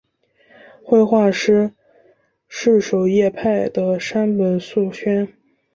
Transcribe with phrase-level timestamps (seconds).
[0.83, 1.73] 绘画师
[2.47, 5.31] 事狩野派的山本素轩。